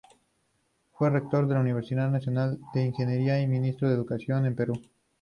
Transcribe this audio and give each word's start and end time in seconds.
Fue 0.93 1.11
rector 1.11 1.47
de 1.47 1.53
la 1.53 1.59
Universidad 1.59 2.09
Nacional 2.09 2.57
de 2.73 2.85
Ingeniería 2.87 3.39
y 3.39 3.45
Ministro 3.45 3.87
de 3.87 3.93
Educación 3.93 4.41
del 4.45 4.55
Perú. 4.55 4.73